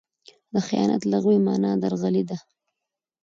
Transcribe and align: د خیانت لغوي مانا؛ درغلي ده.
د 0.53 0.55
خیانت 0.67 1.01
لغوي 1.11 1.37
مانا؛ 1.45 1.71
درغلي 1.83 2.23
ده. 2.29 2.37